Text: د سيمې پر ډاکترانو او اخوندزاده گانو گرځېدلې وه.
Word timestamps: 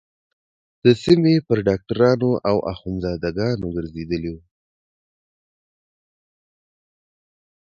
د 0.83 0.85
سيمې 1.03 1.35
پر 1.47 1.57
ډاکترانو 1.67 2.31
او 2.49 2.57
اخوندزاده 2.71 3.29
گانو 3.37 3.67
گرځېدلې 3.75 4.29
وه. 4.33 4.43